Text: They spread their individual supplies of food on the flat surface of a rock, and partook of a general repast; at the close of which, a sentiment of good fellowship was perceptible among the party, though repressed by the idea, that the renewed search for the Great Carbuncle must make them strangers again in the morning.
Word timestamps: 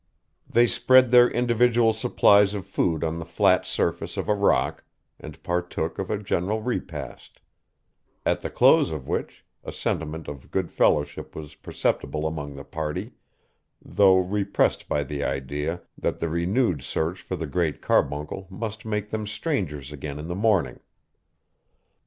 They 0.49 0.65
spread 0.65 1.11
their 1.11 1.29
individual 1.29 1.93
supplies 1.93 2.55
of 2.55 2.65
food 2.65 3.03
on 3.03 3.19
the 3.19 3.23
flat 3.23 3.67
surface 3.67 4.17
of 4.17 4.27
a 4.27 4.33
rock, 4.33 4.83
and 5.19 5.43
partook 5.43 5.99
of 5.99 6.09
a 6.09 6.17
general 6.17 6.59
repast; 6.63 7.39
at 8.25 8.41
the 8.41 8.49
close 8.49 8.89
of 8.89 9.07
which, 9.07 9.45
a 9.63 9.71
sentiment 9.71 10.27
of 10.27 10.49
good 10.49 10.71
fellowship 10.71 11.35
was 11.35 11.53
perceptible 11.53 12.25
among 12.25 12.55
the 12.55 12.63
party, 12.65 13.11
though 13.79 14.17
repressed 14.17 14.89
by 14.89 15.03
the 15.03 15.23
idea, 15.23 15.81
that 15.99 16.17
the 16.17 16.29
renewed 16.29 16.81
search 16.81 17.21
for 17.21 17.35
the 17.35 17.45
Great 17.45 17.79
Carbuncle 17.79 18.47
must 18.49 18.85
make 18.85 19.11
them 19.11 19.27
strangers 19.27 19.91
again 19.91 20.17
in 20.17 20.25
the 20.25 20.33
morning. 20.33 20.79